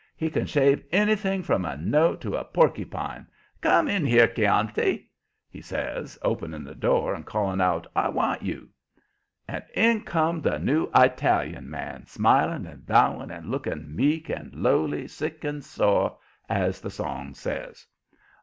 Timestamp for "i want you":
7.95-8.69